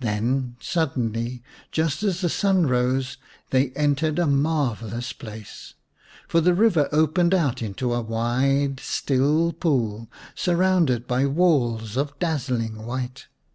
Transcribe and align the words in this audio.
Then 0.00 0.56
suddenly 0.60 1.42
just 1.72 2.02
as 2.02 2.22
the 2.22 2.30
sun 2.30 2.68
rose 2.68 3.18
they 3.50 3.68
entered 3.72 4.18
a 4.18 4.26
marvellous 4.26 5.12
place. 5.12 5.74
For 6.26 6.40
the 6.40 6.54
river 6.54 6.88
opened 6.90 7.34
out 7.34 7.60
into 7.60 7.92
a 7.92 8.00
wide, 8.00 8.80
still 8.80 9.52
pool, 9.52 10.08
surrounded 10.34 11.06
by 11.06 11.26
walls 11.26 11.98
of 11.98 12.18
dazzling 12.18 12.86
white. 12.86 13.26